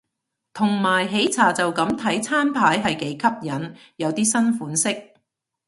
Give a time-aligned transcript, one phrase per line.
[0.51, 5.13] 同埋喜茶就咁睇餐牌係幾吸引，有啲新款式